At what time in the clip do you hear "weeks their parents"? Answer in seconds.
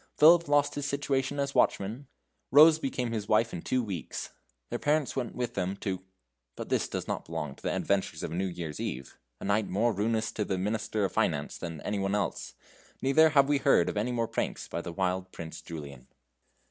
3.83-5.15